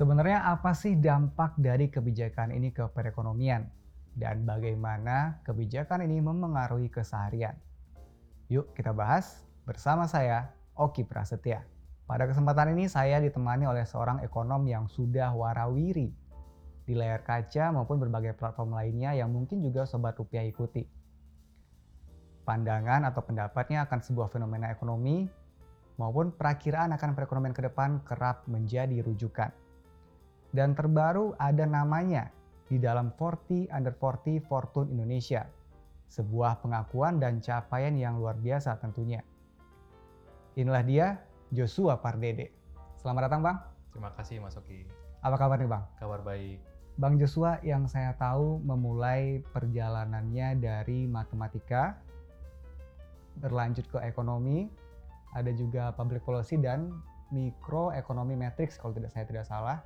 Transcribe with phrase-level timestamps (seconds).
[0.00, 3.68] Sebenarnya apa sih dampak dari kebijakan ini ke perekonomian?
[4.16, 7.52] Dan bagaimana kebijakan ini memengaruhi keseharian?
[8.48, 11.68] Yuk kita bahas bersama saya, Oki Prasetya.
[12.08, 16.08] Pada kesempatan ini saya ditemani oleh seorang ekonom yang sudah warawiri
[16.88, 20.88] di layar kaca maupun berbagai platform lainnya yang mungkin juga Sobat Rupiah ikuti.
[22.48, 25.28] Pandangan atau pendapatnya akan sebuah fenomena ekonomi
[26.00, 29.59] maupun perakiraan akan perekonomian ke depan kerap menjadi rujukan.
[30.50, 32.30] Dan terbaru ada namanya
[32.66, 35.46] di dalam 40 Under 40 Fortune Indonesia.
[36.10, 39.22] Sebuah pengakuan dan capaian yang luar biasa tentunya.
[40.58, 41.06] Inilah dia
[41.54, 42.50] Joshua Pardede.
[42.98, 43.58] Selamat datang Bang.
[43.94, 44.82] Terima kasih Mas Oki.
[45.22, 45.86] Apa kabar nih Bang?
[46.02, 46.58] Kabar baik.
[46.98, 51.96] Bang Joshua yang saya tahu memulai perjalanannya dari matematika,
[53.38, 54.66] berlanjut ke ekonomi,
[55.32, 56.90] ada juga public policy dan
[57.30, 59.78] mikroekonomi matrix kalau tidak saya tidak salah.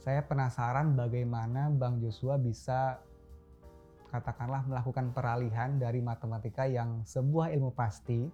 [0.00, 3.04] Saya penasaran bagaimana Bang Joshua bisa
[4.08, 8.24] katakanlah melakukan peralihan dari matematika yang sebuah ilmu pasti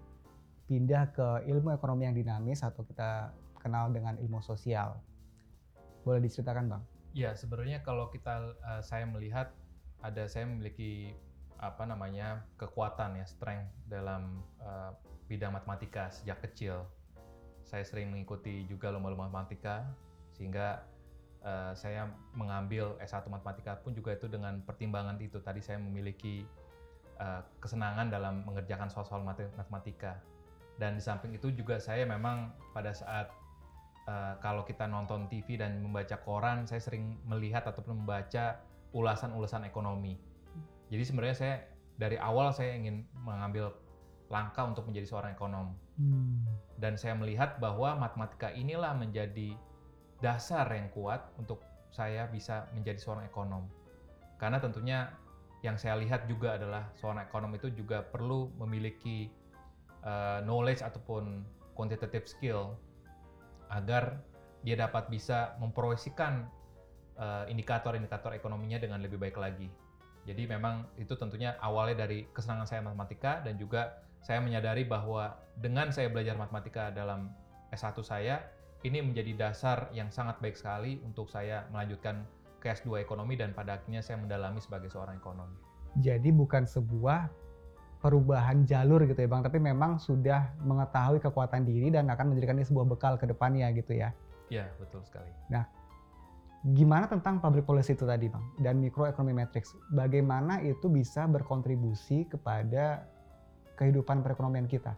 [0.70, 4.94] pindah ke ilmu ekonomi yang dinamis atau kita kenal dengan ilmu sosial.
[6.06, 6.82] Boleh diceritakan, Bang?
[7.18, 9.50] Ya, sebenarnya kalau kita uh, saya melihat
[10.06, 11.18] ada saya memiliki
[11.58, 14.94] apa namanya kekuatan ya strength dalam uh,
[15.26, 16.86] bidang matematika sejak kecil.
[17.66, 19.82] Saya sering mengikuti juga lomba-lomba matematika
[20.30, 20.86] sehingga
[21.42, 25.42] uh, saya mengambil S1 matematika pun juga itu dengan pertimbangan itu.
[25.42, 26.46] Tadi saya memiliki
[27.20, 30.16] uh, kesenangan dalam mengerjakan soal-soal matematika.
[30.76, 33.32] Dan di samping itu juga saya memang pada saat
[34.08, 38.60] uh, kalau kita nonton TV dan membaca koran, saya sering melihat ataupun membaca
[38.92, 40.16] ulasan-ulasan ekonomi.
[40.88, 41.56] Jadi sebenarnya saya
[41.96, 43.72] dari awal saya ingin mengambil
[44.28, 45.72] langkah untuk menjadi seorang ekonom.
[45.96, 46.44] Hmm.
[46.76, 49.56] Dan saya melihat bahwa matematika inilah menjadi
[50.20, 51.60] dasar yang kuat untuk
[51.92, 53.64] saya bisa menjadi seorang ekonom.
[54.36, 55.12] Karena tentunya
[55.64, 59.32] yang saya lihat juga adalah seorang ekonom itu juga perlu memiliki
[60.04, 61.42] uh, knowledge ataupun
[61.72, 62.76] quantitative skill
[63.72, 64.20] agar
[64.62, 66.46] dia dapat bisa memproyeksikan
[67.16, 69.68] uh, indikator-indikator ekonominya dengan lebih baik lagi.
[70.26, 75.94] Jadi memang itu tentunya awalnya dari kesenangan saya matematika dan juga saya menyadari bahwa dengan
[75.94, 77.30] saya belajar matematika dalam
[77.70, 78.42] S1 saya,
[78.84, 82.26] ini menjadi dasar yang sangat baik sekali untuk saya melanjutkan
[82.60, 85.48] ke S2 ekonomi dan pada akhirnya saya mendalami sebagai seorang ekonom.
[86.02, 87.30] Jadi bukan sebuah
[88.04, 92.66] perubahan jalur gitu ya Bang, tapi memang sudah mengetahui kekuatan diri dan akan menjadikan ini
[92.68, 94.12] sebuah bekal ke depannya gitu ya.
[94.52, 95.32] Iya, betul sekali.
[95.48, 95.64] Nah,
[96.76, 99.72] gimana tentang public policy itu tadi Bang dan microeconomy matrix?
[99.90, 103.08] Bagaimana itu bisa berkontribusi kepada
[103.80, 104.94] kehidupan perekonomian kita?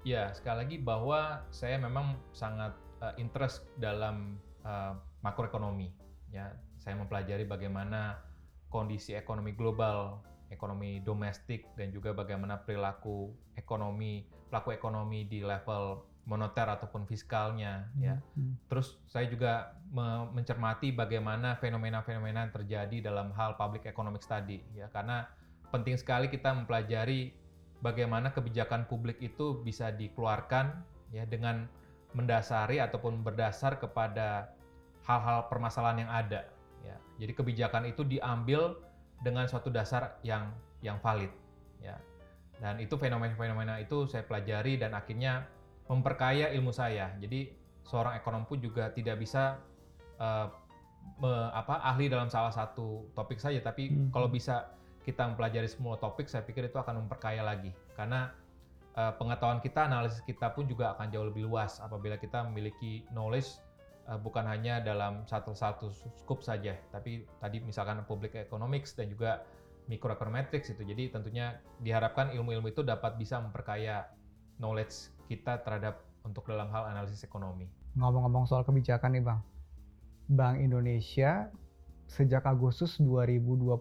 [0.00, 5.92] Ya, sekali lagi bahwa saya memang sangat uh, interest dalam uh, makroekonomi.
[6.30, 8.22] Ya, saya mempelajari bagaimana
[8.70, 16.68] kondisi ekonomi global, ekonomi domestik, dan juga bagaimana perilaku ekonomi pelaku ekonomi di level moneter
[16.70, 17.90] ataupun fiskalnya.
[17.96, 18.02] Hmm.
[18.02, 18.70] Ya, hmm.
[18.70, 24.62] terus saya juga me mencermati bagaimana fenomena-fenomena yang terjadi dalam hal public economic study.
[24.78, 25.26] Ya, karena
[25.74, 27.34] penting sekali kita mempelajari
[27.80, 31.66] bagaimana kebijakan publik itu bisa dikeluarkan ya dengan
[32.16, 34.50] mendasari ataupun berdasar kepada
[35.06, 36.40] hal-hal permasalahan yang ada
[36.82, 36.96] ya.
[37.22, 38.78] Jadi kebijakan itu diambil
[39.20, 40.50] dengan suatu dasar yang
[40.80, 41.30] yang valid
[41.80, 41.96] ya.
[42.60, 45.48] Dan itu fenomena-fenomena itu saya pelajari dan akhirnya
[45.88, 47.16] memperkaya ilmu saya.
[47.16, 47.50] Jadi
[47.88, 49.58] seorang ekonom pun juga tidak bisa
[50.20, 50.52] uh,
[51.18, 54.12] me, apa ahli dalam salah satu topik saja, tapi hmm.
[54.12, 54.76] kalau bisa
[55.08, 57.72] kita mempelajari semua topik, saya pikir itu akan memperkaya lagi.
[57.96, 58.28] Karena
[58.96, 63.60] uh, pengetahuan kita, analisis kita pun juga akan jauh lebih luas apabila kita memiliki knowledge
[64.10, 65.90] uh, bukan hanya dalam satu-satu
[66.24, 69.44] scope saja, tapi tadi misalkan public economics dan juga
[69.90, 70.82] microeconometrics itu.
[70.86, 74.06] Jadi tentunya diharapkan ilmu-ilmu itu dapat bisa memperkaya
[74.62, 77.66] knowledge kita terhadap untuk dalam hal analisis ekonomi.
[77.98, 79.40] Ngomong-ngomong soal kebijakan nih Bang,
[80.30, 81.50] Bank Indonesia
[82.10, 83.78] sejak Agustus 2022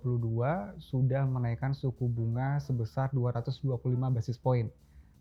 [0.78, 3.70] sudah menaikkan suku bunga sebesar 225
[4.14, 4.70] basis point.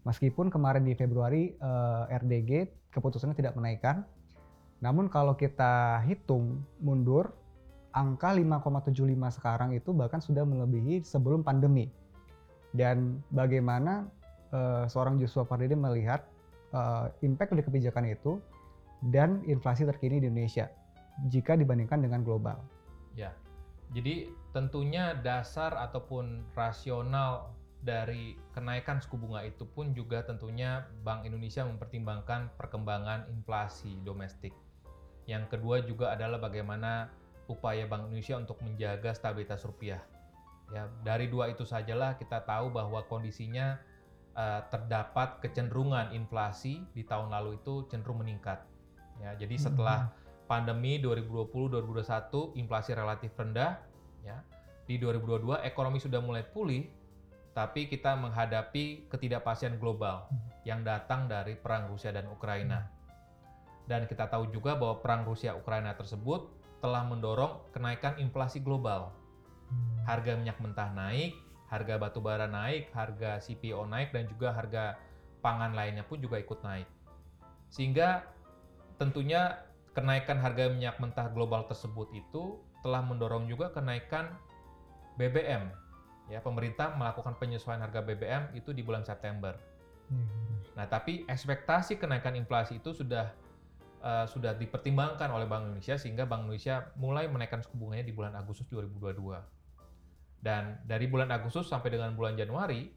[0.07, 4.07] Meskipun kemarin di Februari eh, RDG keputusannya tidak menaikkan,
[4.79, 7.35] namun kalau kita hitung mundur,
[7.91, 11.91] angka 5,75 sekarang itu bahkan sudah melebihi sebelum pandemi.
[12.71, 14.07] Dan bagaimana
[14.55, 16.23] eh, seorang Joshua Pardede melihat
[16.71, 18.39] eh, impact dari kebijakan itu
[19.11, 20.71] dan inflasi terkini di Indonesia
[21.27, 22.63] jika dibandingkan dengan global.
[23.19, 23.35] Ya,
[23.91, 31.63] jadi tentunya dasar ataupun rasional dari kenaikan suku bunga itu pun juga tentunya Bank Indonesia
[31.63, 34.51] mempertimbangkan perkembangan inflasi domestik.
[35.31, 37.13] Yang kedua juga adalah bagaimana
[37.47, 40.03] upaya Bank Indonesia untuk menjaga stabilitas rupiah.
[40.69, 43.81] Ya, dari dua itu sajalah kita tahu bahwa kondisinya
[44.37, 48.61] uh, terdapat kecenderungan inflasi di tahun lalu itu cenderung meningkat.
[49.19, 50.13] Ya, jadi setelah
[50.51, 53.81] pandemi 2020-2021 inflasi relatif rendah,
[54.25, 54.41] ya
[54.89, 56.89] di 2022 ekonomi sudah mulai pulih,
[57.59, 60.31] tapi kita menghadapi ketidakpastian global
[60.63, 62.87] yang datang dari perang Rusia dan Ukraina.
[63.83, 69.11] Dan kita tahu juga bahwa perang Rusia-Ukraina tersebut telah mendorong kenaikan inflasi global.
[70.07, 71.35] Harga minyak mentah naik,
[71.67, 74.95] harga batu bara naik, harga CPO naik, dan juga harga
[75.43, 76.87] pangan lainnya pun juga ikut naik.
[77.75, 78.23] Sehingga
[79.03, 79.67] tentunya
[79.99, 84.31] kenaikan harga minyak mentah global tersebut itu telah mendorong juga kenaikan
[85.19, 85.88] BBM.
[86.29, 89.57] Ya, pemerintah melakukan penyesuaian harga BBM itu di bulan September.
[90.13, 90.29] Hmm.
[90.77, 93.33] Nah, tapi ekspektasi kenaikan inflasi itu sudah
[94.05, 98.37] uh, sudah dipertimbangkan oleh Bank Indonesia sehingga Bank Indonesia mulai menaikkan suku bunganya di bulan
[98.37, 99.41] Agustus 2022.
[100.39, 102.95] Dan dari bulan Agustus sampai dengan bulan Januari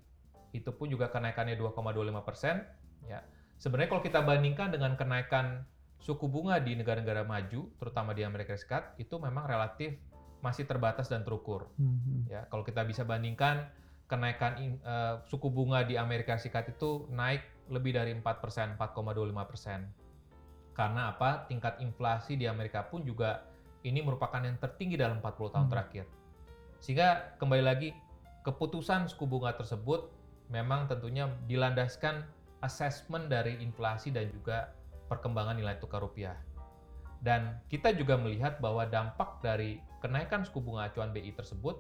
[0.52, 2.62] itu pun juga kenaikannya 2,25 persen.
[3.08, 3.26] Ya,
[3.58, 5.66] sebenarnya kalau kita bandingkan dengan kenaikan
[6.02, 9.98] suku bunga di negara-negara maju, terutama di Amerika Serikat, itu memang relatif
[10.42, 11.70] masih terbatas dan terukur.
[11.78, 12.26] Hmm.
[12.30, 13.70] Ya, kalau kita bisa bandingkan
[14.10, 19.88] kenaikan uh, suku bunga di Amerika Serikat itu naik lebih dari 4 persen, 4,25 persen
[20.72, 21.46] karena apa?
[21.52, 23.44] Tingkat inflasi di Amerika pun juga
[23.84, 25.74] ini merupakan yang tertinggi dalam 40 tahun hmm.
[25.74, 26.06] terakhir.
[26.82, 27.90] Sehingga kembali lagi
[28.42, 30.10] keputusan suku bunga tersebut
[30.50, 32.26] memang tentunya dilandaskan
[32.66, 34.74] asesmen dari inflasi dan juga
[35.06, 36.38] perkembangan nilai tukar rupiah.
[37.22, 41.80] Dan kita juga melihat bahwa dampak dari kenaikan suku bunga acuan BI tersebut,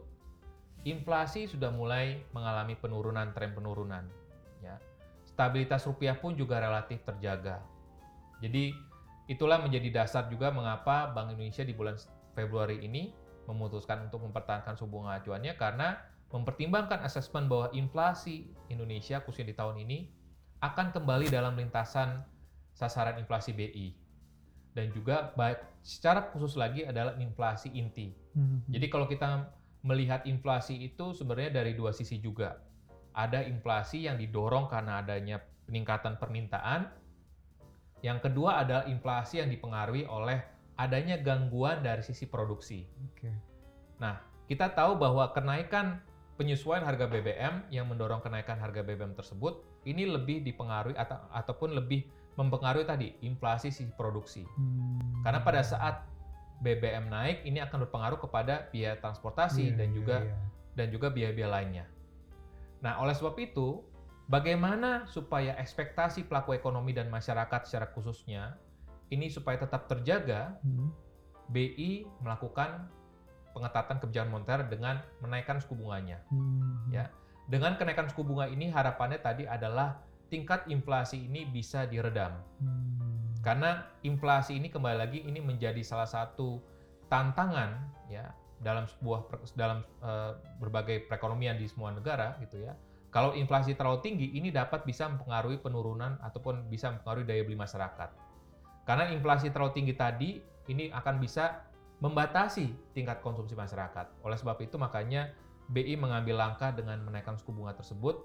[0.85, 4.06] inflasi sudah mulai mengalami penurunan tren penurunan.
[4.62, 4.77] Ya.
[5.25, 7.59] Stabilitas rupiah pun juga relatif terjaga.
[8.41, 8.73] Jadi
[9.25, 11.97] itulah menjadi dasar juga mengapa Bank Indonesia di bulan
[12.38, 13.13] Februari ini
[13.50, 15.97] memutuskan untuk mempertahankan suku bunga acuannya karena
[16.31, 20.07] mempertimbangkan asesmen bahwa inflasi Indonesia khususnya di tahun ini
[20.63, 22.23] akan kembali dalam lintasan
[22.71, 24.00] sasaran inflasi BI
[24.71, 28.15] dan juga baik secara khusus lagi adalah inflasi inti.
[28.38, 28.63] Hmm.
[28.71, 29.51] Jadi kalau kita
[29.81, 32.62] melihat inflasi itu sebenarnya dari dua sisi juga.
[33.12, 36.88] Ada inflasi yang didorong karena adanya peningkatan permintaan
[38.01, 40.41] yang kedua adalah inflasi yang dipengaruhi oleh
[40.77, 42.89] adanya gangguan dari sisi produksi.
[43.13, 43.33] Okay.
[44.01, 44.18] Nah,
[44.50, 46.01] kita tahu bahwa kenaikan
[46.33, 52.09] penyesuaian harga BBM yang mendorong kenaikan harga BBM tersebut ini lebih dipengaruhi atau ataupun lebih
[52.39, 54.44] mempengaruhi tadi inflasi sisi produksi.
[54.45, 55.24] Hmm.
[55.25, 56.07] Karena pada saat
[56.62, 60.75] BBM naik ini akan berpengaruh kepada biaya transportasi yeah, dan iya, juga yeah, yeah.
[60.78, 61.86] dan juga biaya-biaya lainnya.
[62.81, 63.81] Nah, oleh sebab itu
[64.31, 68.56] Bagaimana supaya ekspektasi pelaku ekonomi dan masyarakat secara khususnya
[69.12, 70.56] ini supaya tetap terjaga?
[70.63, 70.88] Hmm.
[71.51, 72.88] BI melakukan
[73.51, 76.24] pengetatan kebijakan moneter dengan menaikkan suku bunganya.
[76.31, 76.88] Hmm.
[76.88, 77.12] Ya,
[77.51, 80.00] dengan kenaikan suku bunga ini harapannya tadi adalah
[80.31, 82.39] tingkat inflasi ini bisa diredam.
[82.63, 83.36] Hmm.
[83.44, 86.63] Karena inflasi ini kembali lagi ini menjadi salah satu
[87.12, 87.75] tantangan
[88.07, 88.31] ya
[88.63, 89.28] dalam sebuah
[89.60, 92.72] dalam uh, berbagai perekonomian di semua negara gitu ya
[93.12, 98.09] kalau inflasi terlalu tinggi, ini dapat bisa mempengaruhi penurunan ataupun bisa mempengaruhi daya beli masyarakat.
[98.88, 100.40] Karena inflasi terlalu tinggi tadi,
[100.71, 101.59] ini akan bisa
[102.00, 104.23] membatasi tingkat konsumsi masyarakat.
[104.23, 105.28] Oleh sebab itu, makanya
[105.68, 108.23] BI mengambil langkah dengan menaikkan suku bunga tersebut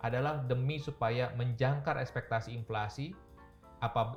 [0.00, 3.12] adalah demi supaya menjangkar ekspektasi inflasi,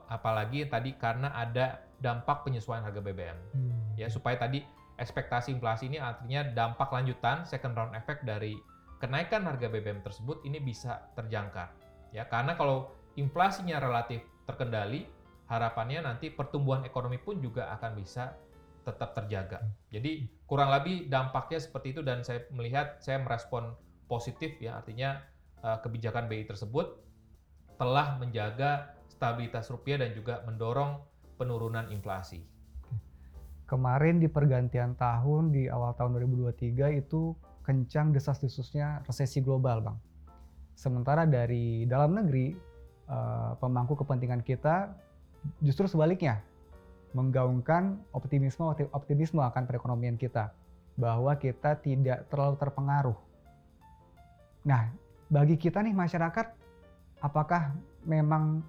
[0.08, 3.38] apalagi tadi karena ada dampak penyesuaian harga BBM.
[3.56, 3.72] Hmm.
[3.96, 4.63] Ya, supaya tadi
[5.00, 8.56] ekspektasi inflasi ini artinya dampak lanjutan second round effect dari
[9.00, 11.72] kenaikan harga BBM tersebut ini bisa terjangka.
[12.16, 15.08] Ya, karena kalau inflasinya relatif terkendali,
[15.52, 18.36] harapannya nanti pertumbuhan ekonomi pun juga akan bisa
[18.84, 19.63] tetap terjaga.
[19.92, 23.75] Jadi kurang lebih dampaknya seperti itu dan saya melihat saya merespon
[24.12, 25.24] positif ya artinya
[25.63, 27.00] eh, kebijakan BI tersebut
[27.79, 31.01] telah menjaga stabilitas rupiah dan juga mendorong
[31.39, 32.43] penurunan inflasi.
[33.65, 39.98] Kemarin di pergantian tahun di awal tahun 2023 itu kencang desas-desusnya resesi global, Bang.
[40.75, 42.53] Sementara dari dalam negeri,
[43.08, 44.91] uh, pemangku kepentingan kita
[45.63, 46.43] justru sebaliknya
[47.13, 50.51] menggaungkan optimisme optimisme akan perekonomian kita
[50.98, 53.17] bahwa kita tidak terlalu terpengaruh.
[54.65, 54.93] Nah,
[55.34, 56.54] bagi kita nih masyarakat,
[57.25, 57.74] apakah
[58.06, 58.62] memang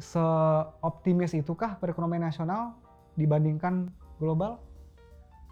[0.00, 2.72] seoptimis itukah perekonomian nasional
[3.20, 4.64] dibandingkan global?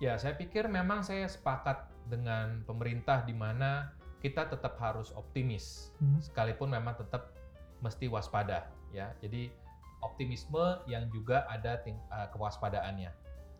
[0.00, 3.92] Ya, saya pikir memang saya sepakat dengan pemerintah di mana
[4.24, 6.24] kita tetap harus optimis hmm.
[6.24, 7.36] sekalipun memang tetap
[7.84, 9.12] mesti waspada ya.
[9.20, 9.52] Jadi
[10.00, 13.12] optimisme yang juga ada ting- uh, kewaspadaannya.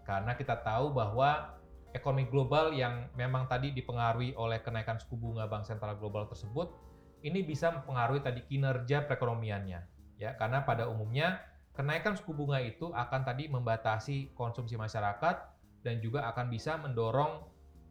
[0.08, 1.60] Karena kita tahu bahwa
[1.96, 6.68] ekonomi global yang memang tadi dipengaruhi oleh kenaikan suku bunga bank sentral global tersebut
[7.24, 9.80] ini bisa mempengaruhi tadi kinerja perekonomiannya
[10.20, 11.40] ya karena pada umumnya
[11.72, 15.36] kenaikan suku bunga itu akan tadi membatasi konsumsi masyarakat
[15.80, 17.48] dan juga akan bisa mendorong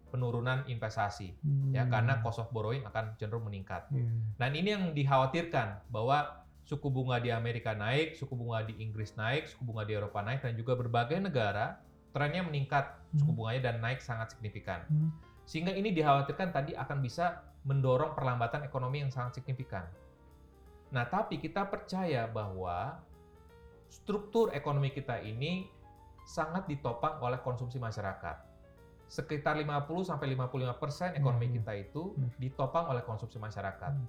[0.09, 1.35] penurunan investasi
[1.75, 1.91] ya Hmm.
[1.91, 3.83] karena cost of borrowing akan cenderung meningkat.
[3.91, 4.07] Iya.
[4.39, 9.51] Dan ini yang dikhawatirkan bahwa suku bunga di Amerika naik, suku bunga di Inggris naik,
[9.51, 11.83] suku bunga di Eropa naik dan juga berbagai negara
[12.15, 13.35] trennya meningkat suku Hmm.
[13.35, 14.87] bunganya dan naik sangat signifikan.
[14.87, 15.11] Hmm.
[15.43, 19.83] Sehingga ini dikhawatirkan tadi akan bisa mendorong perlambatan ekonomi yang sangat signifikan.
[20.95, 23.03] Nah, tapi kita percaya bahwa
[23.91, 25.67] struktur ekonomi kita ini
[26.23, 28.37] sangat ditopang oleh konsumsi masyarakat.
[29.05, 32.03] Sekitar 50 sampai 55 persen ekonomi Hmm, kita itu
[32.41, 33.91] ditopang oleh konsumsi masyarakat.
[33.91, 34.07] Hmm.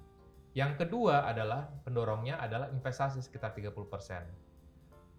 [0.57, 4.25] Yang kedua adalah pendorongnya adalah investasi sekitar 30 persen.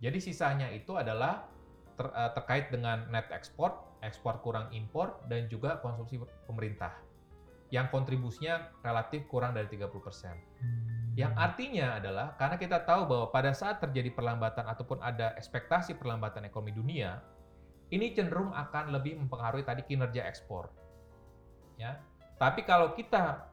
[0.01, 1.45] Jadi sisanya itu adalah
[1.97, 3.73] ter- eh, terkait dengan net ekspor,
[4.05, 6.93] ekspor kurang impor, dan juga konsumsi pemerintah.
[7.73, 10.39] Yang kontribusinya relatif kurang dari 30 persen.
[11.17, 16.45] Yang artinya adalah karena kita tahu bahwa pada saat terjadi perlambatan ataupun ada ekspektasi perlambatan
[16.47, 17.19] ekonomi dunia,
[17.91, 20.71] ini cenderung akan lebih mempengaruhi tadi kinerja ekspor.
[21.75, 21.99] Ya.
[22.37, 23.49] Tapi kalau kita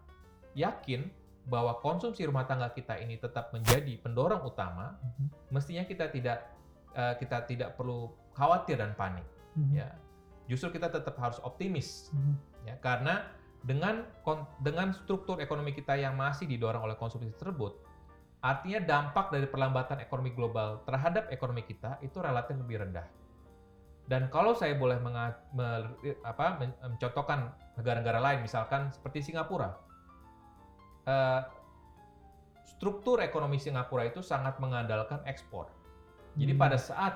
[0.54, 1.08] yakin
[1.44, 5.52] bahwa konsumsi rumah tangga kita ini tetap menjadi pendorong utama, Mhm.
[5.52, 6.53] mestinya kita tidak
[6.94, 9.74] eh, kita tidak perlu khawatir dan panik Mhm.
[9.74, 9.88] ya.
[10.44, 12.34] Justru kita tetap harus optimis Mhm.
[12.64, 13.28] ya karena
[13.64, 14.04] dengan
[14.60, 17.72] dengan struktur ekonomi kita yang masih didorong oleh konsumsi tersebut
[18.44, 23.08] artinya dampak dari perlambatan ekonomi global terhadap ekonomi kita itu relatif lebih rendah
[24.04, 29.80] dan kalau saya boleh menga- me- apa, men- mencontohkan negara-negara lain misalkan seperti Singapura
[31.08, 31.40] eh,
[32.68, 35.72] struktur ekonomi Singapura itu sangat mengandalkan ekspor
[36.34, 36.62] jadi Hmm.
[36.62, 37.14] pada saat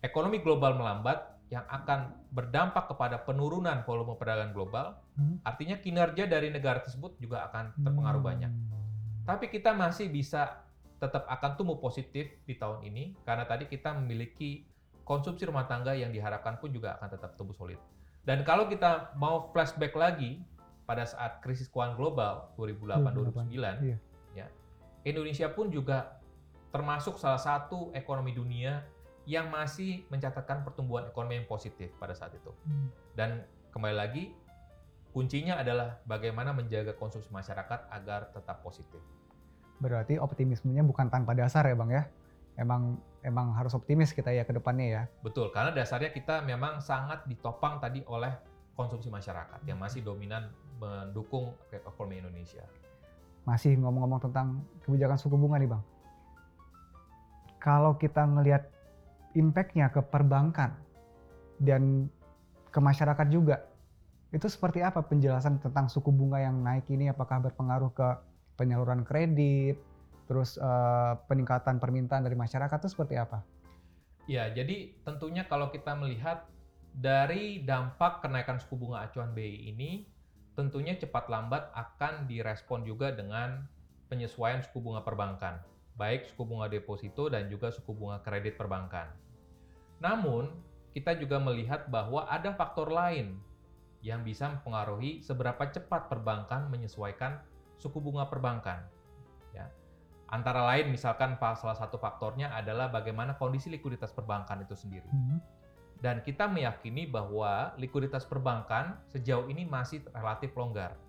[0.00, 5.38] ekonomi global melambat yang akan berdampak kepada penurunan volume perdagangan global, Hmm.
[5.46, 8.30] artinya kinerja dari negara tersebut juga akan terpengaruh Hmm.
[8.30, 8.52] banyak.
[9.24, 10.60] Tapi kita masih bisa
[10.98, 14.64] tetap akan tumbuh positif di tahun ini karena tadi kita memiliki
[15.04, 17.76] konsumsi rumah tangga yang diharapkan pun juga akan tetap tumbuh solid.
[18.24, 20.40] Dan kalau kita mau flashback lagi
[20.88, 23.96] pada saat krisis keuangan global 2008-2009, Iya.
[24.32, 24.46] ya,
[25.04, 26.23] Indonesia pun juga
[26.74, 28.82] termasuk salah satu ekonomi dunia
[29.30, 32.50] yang masih mencatatkan pertumbuhan ekonomi yang positif pada saat itu.
[32.66, 32.90] Hmm.
[33.14, 34.34] Dan kembali lagi,
[35.14, 38.98] kuncinya adalah bagaimana menjaga konsumsi masyarakat agar tetap positif.
[39.78, 42.02] Berarti optimismenya bukan tanpa dasar ya bang ya?
[42.58, 45.02] Emang emang harus optimis kita ya ke depannya ya.
[45.22, 48.34] Betul, karena dasarnya kita memang sangat ditopang tadi oleh
[48.74, 50.50] konsumsi masyarakat yang masih dominan
[50.82, 52.66] mendukung ekonomi Indonesia.
[53.46, 55.93] Masih ngomong-ngomong tentang kebijakan suku bunga nih bang.
[57.64, 58.68] Kalau kita ngelihat
[59.32, 60.76] impact-nya ke perbankan
[61.56, 62.12] dan
[62.68, 63.64] ke masyarakat juga,
[64.36, 67.08] itu seperti apa penjelasan tentang suku bunga yang naik ini?
[67.08, 68.08] Apakah berpengaruh ke
[68.60, 69.80] penyaluran kredit,
[70.28, 73.40] terus eh, peningkatan permintaan dari masyarakat itu seperti apa?
[74.28, 76.44] Ya, jadi tentunya kalau kita melihat
[76.92, 80.04] dari dampak kenaikan suku bunga acuan BI ini,
[80.52, 83.64] tentunya cepat lambat akan direspon juga dengan
[84.12, 89.14] penyesuaian suku bunga perbankan, baik suku bunga deposito dan juga suku bunga kredit perbankan.
[90.02, 90.50] Namun,
[90.94, 93.38] kita juga melihat bahwa ada faktor lain
[94.04, 97.40] yang bisa mempengaruhi seberapa cepat perbankan menyesuaikan
[97.80, 98.84] suku bunga perbankan.
[99.56, 99.70] Ya.
[100.28, 105.08] Antara lain misalkan salah satu faktornya adalah bagaimana kondisi likuiditas perbankan itu sendiri.
[105.08, 105.40] Hmm.
[106.04, 111.00] Dan kita meyakini bahwa likuiditas perbankan sejauh ini masih relatif longgar.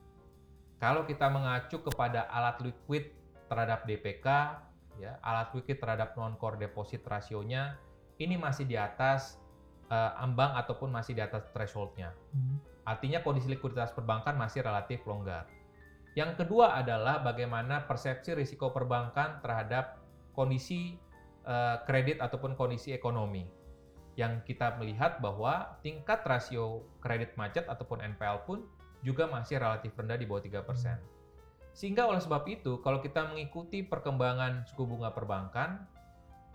[0.79, 3.11] Kalau kita mengacu kepada alat liquid
[3.51, 4.27] terhadap DPK,
[4.99, 7.79] ya, alat liquid terhadap non-core deposit rasionya,
[8.19, 9.39] ini masih di atas
[9.91, 12.15] eh, ambang ataupun masih di atas thresholdnya.
[12.31, 12.57] Hmm.
[12.85, 15.49] Artinya kondisi likuiditas perbankan masih relatif longgar.
[16.15, 19.99] Yang kedua adalah bagaimana persepsi risiko perbankan terhadap
[20.31, 20.95] kondisi
[21.43, 23.43] eh, kredit ataupun kondisi ekonomi.
[24.15, 28.63] Yang kita melihat bahwa tingkat rasio kredit macet ataupun NPL pun
[29.03, 31.14] juga masih relatif rendah di bawah 3%.
[31.75, 35.83] Sehingga oleh sebab itu, kalau kita mengikuti perkembangan suku bunga perbankan,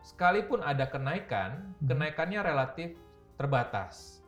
[0.00, 1.92] sekalipun ada kenaikan, Hmm.
[1.92, 2.96] kenaikannya relatif
[3.36, 4.24] terbatas.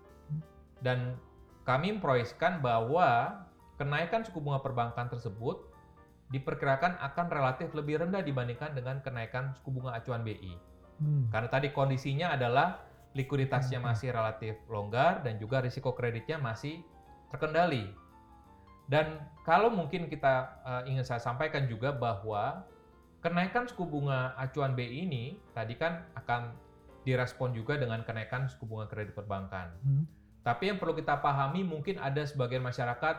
[0.84, 1.16] Dan
[1.64, 3.40] kami memproyeksikan bahwa
[3.80, 5.64] kenaikan suku bunga perbankan tersebut
[6.28, 10.52] diperkirakan akan relatif lebih rendah dibandingkan dengan kenaikan suku bunga acuan BI.
[11.00, 11.32] Hmm.
[11.32, 12.84] Karena tadi kondisinya adalah
[13.16, 13.88] likuiditasnya Hmm.
[13.92, 16.84] masih relatif longgar dan juga risiko kreditnya masih
[17.32, 17.88] terkendali.
[18.92, 20.34] Dan kalau mungkin kita
[20.68, 22.68] eh, ingin saya sampaikan juga bahwa
[23.24, 26.52] kenaikan suku bunga acuan BI ini tadi kan akan
[27.08, 29.72] direspon juga dengan kenaikan suku bunga kredit perbankan.
[29.80, 30.04] Hmm.
[30.44, 33.16] Tapi yang perlu kita pahami mungkin ada sebagian masyarakat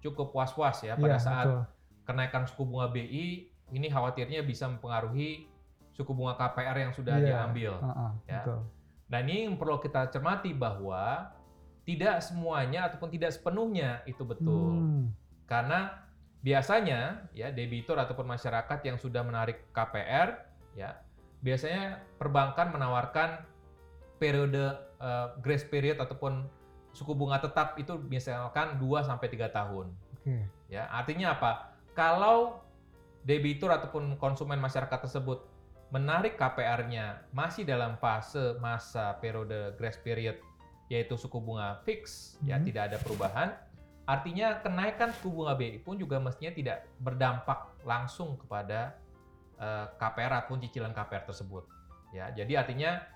[0.00, 1.62] cukup was-was ya pada Iya, saat betul.
[2.06, 5.50] kenaikan suku bunga BI ini khawatirnya bisa mempengaruhi
[5.92, 7.72] suku bunga KPR yang sudah Iya, diambil.
[7.82, 8.40] Heeh, Ya.
[8.46, 8.60] betul.
[9.10, 11.28] Dan ini yang perlu kita cermati bahwa
[11.90, 14.78] tidak semuanya ataupun tidak sepenuhnya itu betul.
[14.78, 15.10] Hmm.
[15.50, 16.06] Karena
[16.38, 20.38] biasanya ya debitur ataupun masyarakat yang sudah menarik KPR
[20.78, 20.96] ya
[21.42, 23.42] biasanya perbankan menawarkan
[24.22, 26.46] periode eh, grace period ataupun
[26.94, 29.86] suku bunga tetap itu misalkan 2 sampai 3 tahun.
[30.14, 30.46] Oke.
[30.70, 31.74] Ya, artinya apa?
[31.94, 32.62] Kalau
[33.26, 35.44] debitur ataupun konsumen masyarakat tersebut
[35.90, 40.38] menarik KPR-nya masih dalam fase masa periode grace period
[40.90, 42.64] yaitu suku bunga fix ya Mhm.
[42.66, 43.48] tidak ada perubahan
[44.04, 48.98] artinya kenaikan suku bunga BI pun juga mestinya tidak berdampak langsung kepada
[49.56, 51.64] eh, KPR ataupun cicilan KPR tersebut
[52.10, 53.06] ya jadi artinya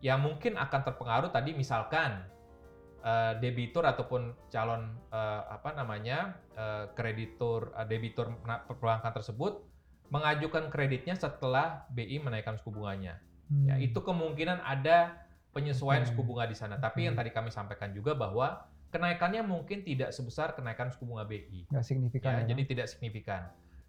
[0.00, 2.24] yang mungkin akan terpengaruh tadi misalkan
[3.04, 8.32] eh, debitur ataupun calon eh, apa namanya eh, kreditur eh, debitur
[8.64, 9.68] perbankan tersebut
[10.08, 13.20] mengajukan kreditnya setelah BI menaikkan suku bunganya.
[13.68, 13.84] Ya, Hmm.
[13.84, 16.76] itu kemungkinan ada penyesuaian suku bunga di sana.
[16.76, 21.68] Tapi yang tadi kami sampaikan juga bahwa kenaikannya mungkin tidak sebesar kenaikan suku bunga BI.
[21.68, 23.42] nggak signifikan Ya, ya, jadi tidak signifikan.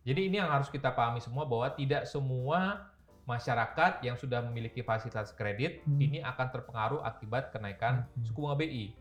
[0.04, 2.88] Jadi ini yang harus kita pahami semua bahwa tidak semua
[3.24, 6.02] masyarakat yang sudah memiliki fasilitas kredit Hmm.
[6.02, 8.24] ini akan terpengaruh akibat kenaikan Hmm.
[8.26, 8.96] suku bunga BI.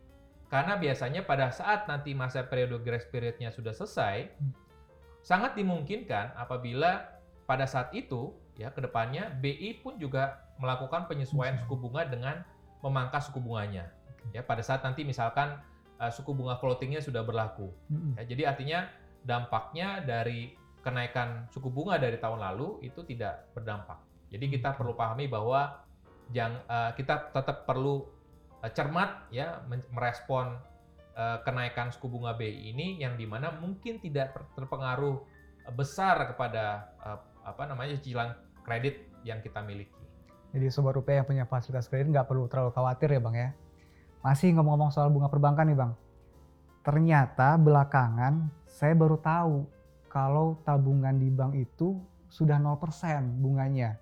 [0.48, 4.52] Karena biasanya pada saat nanti masa periode grace periodnya sudah selesai, Hmm.
[5.24, 7.08] sangat dimungkinkan apabila
[7.44, 11.62] pada saat itu ya ke depannya BI pun juga melakukan penyesuaian Hmm.
[11.64, 12.42] suku bunga dengan
[12.82, 13.86] memangkas suku bunganya.
[14.34, 15.62] Ya pada saat nanti misalkan
[16.02, 17.70] uh, suku bunga floatingnya sudah berlaku.
[17.88, 18.18] Mm-mm.
[18.18, 18.90] Ya, jadi artinya
[19.22, 23.98] dampaknya dari kenaikan suku bunga dari tahun lalu itu tidak berdampak.
[24.28, 24.78] Jadi kita Oke.
[24.83, 25.80] perlu pahami bahwa
[26.35, 28.04] jang, eh, kita tetap perlu
[28.62, 29.62] eh, cermat ya
[29.94, 30.59] merespon
[31.18, 35.18] kenaikan suku bunga BI ini yang di mana mungkin tidak ter- terpengaruh
[35.74, 36.94] besar kepada
[37.42, 39.96] apa namanya cicilan kredit yang kita miliki.
[40.52, 43.50] Jadi sobat rupiah yang punya fasilitas kredit nggak perlu terlalu khawatir ya bang ya.
[44.20, 45.92] Masih ngomong-ngomong soal bunga perbankan nih bang.
[46.85, 49.64] Ternyata belakangan saya baru tahu
[50.12, 51.96] kalau tabungan di bank itu
[52.28, 53.96] sudah 0% bunganya.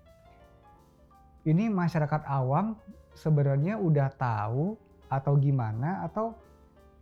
[1.47, 2.75] Ini masyarakat awam
[3.15, 4.75] sebenarnya udah tahu
[5.07, 6.35] atau gimana atau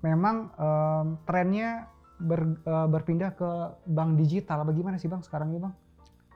[0.06, 1.90] memang em, trennya
[2.22, 3.50] ber- eh, berpindah ke
[3.90, 5.74] bank digital bagaimana sih bang sekarang ini bang?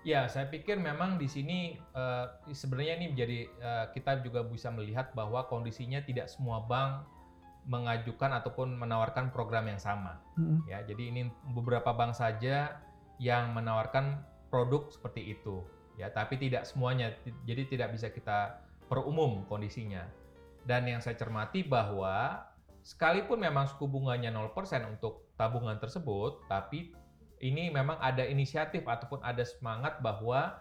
[0.07, 5.11] Ya, saya pikir memang di sini eh, sebenarnya ini menjadi eh, kita juga bisa melihat
[5.11, 7.03] bahwa kondisinya tidak semua bank
[7.67, 10.17] mengajukan ataupun menawarkan program yang sama.
[10.39, 10.63] Mm-mm.
[10.65, 12.79] Ya, jadi ini beberapa bank saja
[13.19, 15.61] yang menawarkan produk seperti itu.
[15.99, 17.11] Ya, tapi tidak semuanya.
[17.43, 20.07] Jadi tidak bisa kita perumum kondisinya.
[20.63, 22.39] Dan yang saya cermati bahwa
[22.81, 24.55] sekalipun memang suku bunganya 0%
[24.87, 26.95] untuk tabungan tersebut, tapi
[27.39, 30.59] ini memang ada inisiatif ataupun ada semangat bahwa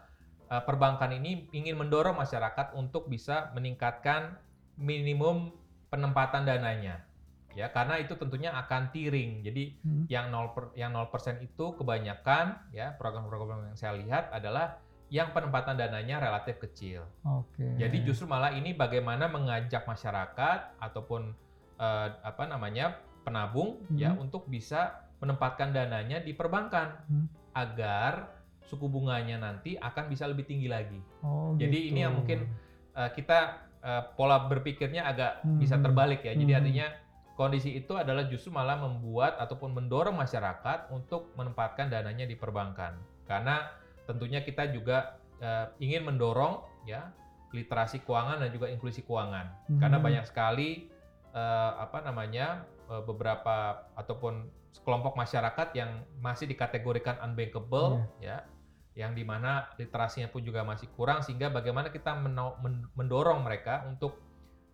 [0.49, 4.39] eh, perbankan ini ingin mendorong masyarakat untuk bisa meningkatkan
[4.79, 5.53] minimum
[5.91, 7.05] penempatan dananya.
[7.53, 9.43] Ya, karena itu tentunya akan tiring.
[9.43, 10.05] Jadi Mm.
[10.07, 15.75] yang 0 per, yang 0% itu kebanyakan ya program-program yang saya lihat adalah yang penempatan
[15.75, 17.03] dananya relatif kecil.
[17.25, 17.65] Oke.
[17.81, 21.35] Jadi justru malah ini bagaimana mengajak masyarakat ataupun
[21.79, 24.29] eh, apa namanya penabung ya Hmm.
[24.29, 27.27] untuk bisa menempatkan dananya di perbankan Hmm.
[27.55, 31.01] agar suku bunganya nanti akan bisa lebih tinggi lagi.
[31.25, 32.19] Oh, Jadi ini yang gitu.
[32.23, 32.39] mungkin
[32.99, 33.39] eh, kita
[33.79, 35.63] eh, pola berpikirnya agak Hmm.
[35.63, 36.35] bisa terbalik ya.
[36.35, 36.61] Jadi Hmm.
[36.61, 36.87] artinya
[37.39, 42.99] kondisi itu adalah justru malah membuat ataupun mendorong masyarakat untuk menempatkan dananya di perbankan.
[43.23, 43.71] Karena
[44.05, 47.15] tentunya kita juga eh, ingin mendorong ya
[47.55, 49.47] literasi keuangan dan juga inklusi keuangan.
[49.79, 50.07] Karena Hmm.
[50.11, 50.91] banyak sekali
[51.31, 52.67] eh, apa namanya
[53.05, 53.57] beberapa
[53.95, 54.49] ataupun
[54.81, 58.45] kelompok masyarakat yang masih dikategorikan unbankable ya
[58.97, 62.19] yang di mana literasinya pun juga masih kurang sehingga bagaimana kita
[62.97, 64.19] mendorong mereka untuk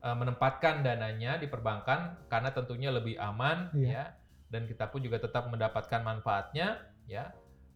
[0.00, 3.88] eh, menempatkan dananya di perbankan karena tentunya lebih aman Iya.
[3.90, 4.04] ya
[4.48, 7.34] dan kita pun juga tetap mendapatkan manfaatnya ya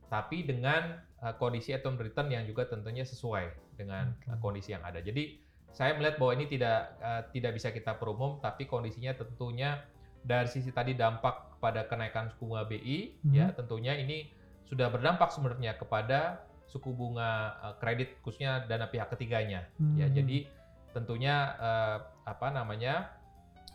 [0.08, 4.30] tapi dengan eh, kondisi atau return yang juga tentunya sesuai dengan Oke.
[4.32, 5.04] eh, kondisi yang ada.
[5.04, 5.36] Jadi
[5.68, 9.84] saya melihat bahwa ini tidak eh, tidak bisa kita perumum tapi kondisinya tentunya
[10.28, 13.32] dari sisi tadi dampak kepada kenaikan suku bunga BI Mhm.
[13.32, 14.28] ya tentunya ini
[14.68, 19.64] sudah berdampak sebenarnya kepada suku bunga eh, kredit khususnya dana pihak ketiganya
[19.96, 20.12] ya Hmm.
[20.12, 20.38] jadi
[20.92, 23.08] tentunya eh, apa namanya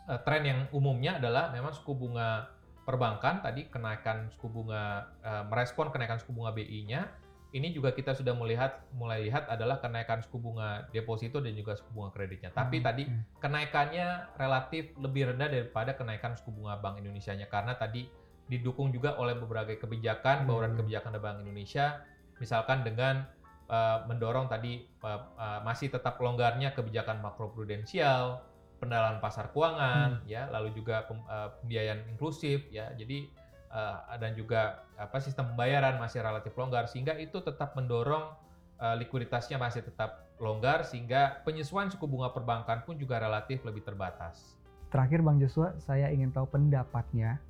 [0.05, 2.45] eh, tren yang umumnya adalah memang suku bunga
[2.83, 7.09] perbankan tadi kenaikan suku bunga eh, merespon kenaikan suku bunga BI-nya
[7.53, 11.93] ini juga kita sudah melihat mulai lihat adalah kenaikan suku bunga deposito dan juga suku
[11.93, 12.49] bunga kreditnya.
[12.49, 13.39] Tapi Hmm, tadi oke.
[13.45, 18.09] kenaikannya relatif lebih rendah daripada kenaikan suku bunga Bank Indonesia-nya karena tadi
[18.49, 20.81] didukung juga oleh beberapa kebijakan bauran Hmm.
[20.81, 22.01] kebijakan dari Bank Indonesia
[22.41, 23.29] misalkan dengan
[23.69, 28.41] uh, mendorong tadi uh, uh, masih tetap longgarnya kebijakan makroprudensial,
[28.81, 32.91] pendalaman pasar keuangan ya, lalu juga pem- uh, pembiayaan inklusif ya.
[32.97, 33.31] Jadi
[33.73, 38.37] uh, dan juga apa sistem pembayaran masih relatif longgar sehingga itu tetap mendorong
[38.77, 44.55] uh, likuiditasnya masih tetap longgar sehingga penyesuaian suku bunga perbankan pun juga relatif lebih terbatas.
[44.93, 47.41] Terakhir Bang Joshua, saya ingin tahu pendapatnya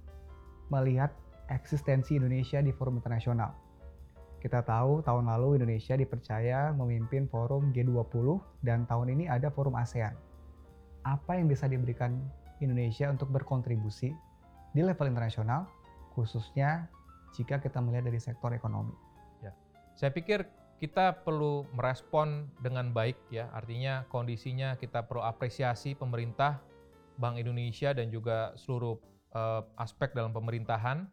[0.72, 1.12] melihat
[1.52, 3.52] eksistensi Indonesia di forum internasional.
[4.40, 10.16] Kita tahu tahun lalu Indonesia dipercaya memimpin forum G20 dan tahun ini ada forum ASEAN.
[11.04, 12.16] Apa yang bisa diberikan
[12.64, 14.12] Indonesia untuk berkontribusi
[14.72, 15.68] di level internasional,
[16.14, 16.88] khususnya
[17.34, 18.94] jika kita melihat dari sektor ekonomi?
[19.94, 20.46] Saya pikir
[20.82, 26.60] kita perlu merespon dengan baik ya, artinya kondisinya kita perlu apresiasi pemerintah,
[27.16, 28.98] Bank Indonesia dan juga seluruh
[29.38, 31.06] eh, aspek dalam pemerintahan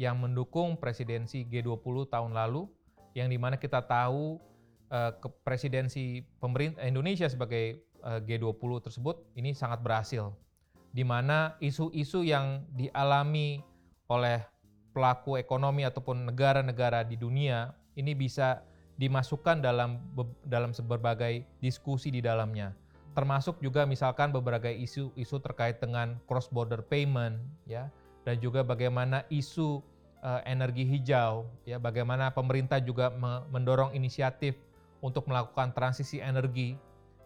[0.00, 2.66] yang mendukung presidensi G20 tahun lalu,
[3.14, 4.40] yang di mana kita tahu
[4.88, 10.32] eh, ke presidensi pemerintah Indonesia sebagai eh, G20 tersebut ini sangat berhasil,
[10.90, 13.60] di mana isu-isu yang dialami
[14.08, 14.44] oleh
[14.94, 18.62] pelaku ekonomi ataupun negara-negara di dunia ini bisa
[18.94, 19.98] dimasukkan dalam
[20.46, 22.70] dalam berbagai diskusi di dalamnya.
[23.14, 27.90] Termasuk juga misalkan beberapa isu-isu terkait dengan cross border payment ya
[28.26, 29.82] dan juga bagaimana isu
[30.22, 34.58] eh, energi hijau ya bagaimana pemerintah juga me- mendorong inisiatif
[34.98, 36.74] untuk melakukan transisi energi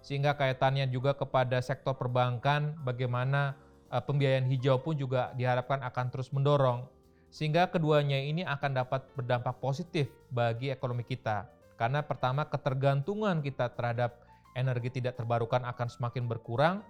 [0.05, 3.57] sehingga kaitannya juga kepada sektor perbankan bagaimana
[3.89, 6.85] pembiayaan hijau pun juga diharapkan akan terus mendorong
[7.29, 14.25] sehingga keduanya ini akan dapat berdampak positif bagi ekonomi kita karena pertama ketergantungan kita terhadap
[14.57, 16.83] energi tidak terbarukan akan semakin berkurang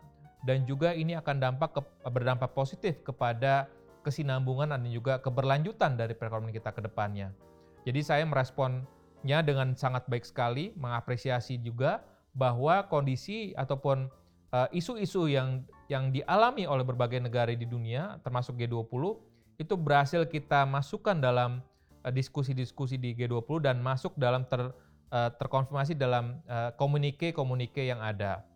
[0.47, 3.67] dan juga ini akan dampak ke- berdampak positif kepada
[4.07, 7.35] kesinambungan dan juga keberlanjutan dari perekonomian kita ke depannya.
[7.83, 12.01] Jadi saya meresponnya dengan sangat baik sekali, mengapresiasi juga
[12.33, 14.07] bahwa kondisi ataupun
[14.53, 19.17] eh, isu-isu yang yang dialami oleh berbagai negara di dunia termasuk G20
[19.59, 21.65] itu berhasil kita masukkan dalam
[22.05, 24.73] eh, diskusi-diskusi di G20 dan masuk dalam ter,
[25.13, 26.41] eh, terkonfirmasi dalam
[26.77, 28.49] komunike-komunike yang ada.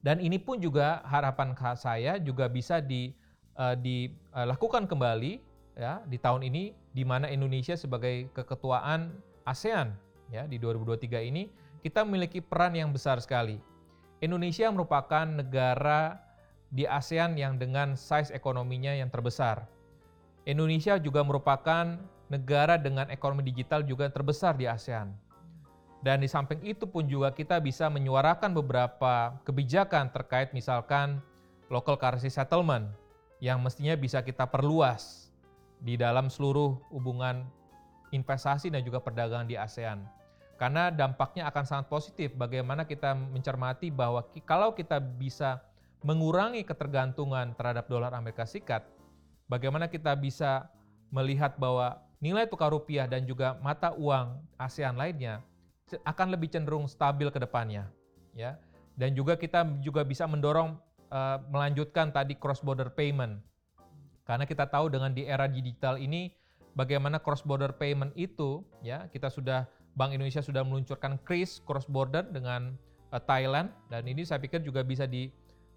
[0.00, 3.12] Dan ini pun juga harapan saya juga bisa di,
[3.60, 5.40] eh, dilakukan kembali
[5.76, 9.12] ya di tahun ini di mana Indonesia sebagai keketuaan
[9.44, 9.92] ASEAN
[10.32, 11.52] ya di 2023 ini
[11.84, 13.60] kita memiliki peran yang besar sekali.
[14.20, 16.20] Indonesia merupakan negara
[16.68, 19.64] di ASEAN yang dengan size ekonominya yang terbesar.
[20.44, 21.96] Indonesia juga merupakan
[22.28, 25.16] negara dengan ekonomi digital juga terbesar di ASEAN.
[26.00, 31.20] Dan di samping itu pun juga kita bisa menyuarakan beberapa kebijakan terkait misalkan
[31.68, 32.88] local currency settlement
[33.40, 35.32] yang mestinya bisa kita perluas
[35.80, 37.48] di dalam seluruh hubungan
[38.12, 40.19] investasi dan juga perdagangan di ASEAN.
[40.60, 45.64] Karena dampaknya akan sangat positif bagaimana kita mencermati bahwa kalau kita bisa
[46.04, 48.84] mengurangi ketergantungan terhadap dolar Amerika Serikat,
[49.48, 50.68] bagaimana kita bisa
[51.08, 55.40] melihat bahwa nilai tukar rupiah dan juga mata uang ASEAN lainnya
[56.04, 57.88] akan lebih cenderung stabil ke depannya,
[58.36, 58.60] ya.
[59.00, 60.76] Dan juga kita juga bisa mendorong
[61.08, 63.40] eh, melanjutkan tadi cross border payment.
[64.28, 66.36] Karena kita tahu dengan di era digital ini
[66.76, 72.26] bagaimana cross border payment itu, ya, kita sudah Bank Indonesia sudah meluncurkan KRIS cross border
[72.26, 72.74] dengan
[73.10, 73.70] eh, Thailand.
[73.90, 75.30] Dan ini saya pikir juga bisa di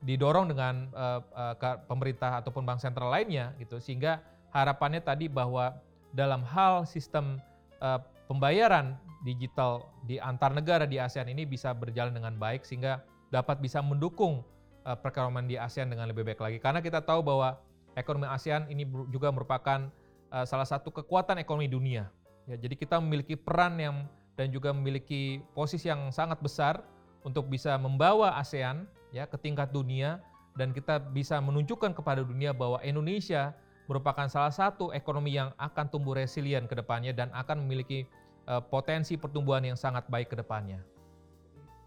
[0.03, 1.21] didorong dengan eh,
[1.57, 3.79] ke pemerintah ataupun bank sentral lainnya gitu.
[3.79, 4.19] Sehingga
[4.53, 5.73] harapannya tadi bahwa
[6.13, 7.41] dalam hal sistem
[7.81, 7.99] eh,
[8.29, 8.95] pembayaran
[9.25, 13.01] digital di antar negara di ASEAN ini bisa berjalan dengan baik sehingga
[13.33, 14.45] dapat bisa mendukung
[14.85, 16.57] eh, perekonomian di ASEAN dengan lebih baik lagi.
[16.61, 17.57] Karena kita tahu bahwa
[17.97, 19.89] ekonomi ASEAN ini juga merupakan
[20.29, 22.07] eh, salah satu kekuatan ekonomi dunia
[22.47, 23.95] ya jadi kita memiliki peran yang
[24.33, 26.81] dan juga memiliki posisi yang sangat besar
[27.23, 30.19] untuk bisa membawa ASEAN ya ke tingkat dunia
[30.57, 33.53] dan kita bisa menunjukkan kepada dunia bahwa Indonesia
[33.89, 38.05] merupakan salah satu ekonomi yang akan tumbuh resilient ke depannya dan akan memiliki
[38.47, 40.79] eh, potensi pertumbuhan yang sangat baik ke depannya.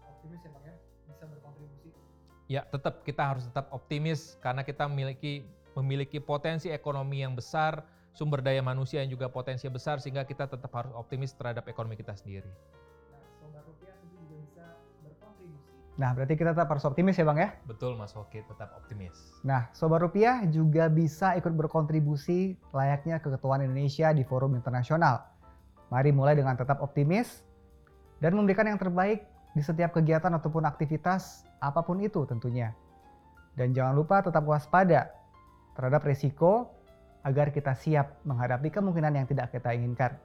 [0.05, 0.75] Optimis ya Bang ya,
[1.09, 1.89] bisa berkontribusi.
[2.47, 7.85] Ya, tetap kita harus tetap optimis karena kita memiliki memiliki potensi ekonomi yang besar,
[8.17, 12.17] sumber daya manusia yang juga potensi besar sehingga kita tetap harus optimis terhadap ekonomi kita
[12.17, 12.49] sendiri.
[12.49, 14.65] Nah, Sobat Rupiah tentu juga bisa
[15.05, 15.69] berkontribusi.
[16.01, 17.53] Nah, berarti kita tetap harus optimis ya Bang ya?
[17.69, 19.13] Betul Mas Hoki, tetap optimis.
[19.45, 25.21] Nah, Sobat Rupiah juga bisa ikut berkontribusi layaknya keketuaan Indonesia di forum internasional.
[25.93, 27.45] Mari mulai dengan tetap optimis
[28.17, 32.73] dan memberikan yang terbaik di setiap kegiatan ataupun aktivitas apa pun itu tentunya.
[33.53, 35.13] Dan jangan lupa tetap waspada
[35.77, 36.76] terhadap risiko
[37.27, 40.15] agar kita siap menghadapi kemungkinan yang tidak kita inginkan.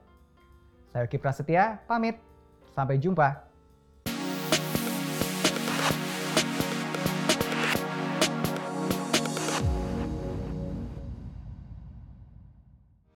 [0.95, 2.15] Saya Kipra Setia, pamit.
[2.71, 3.52] Sampai jumpa.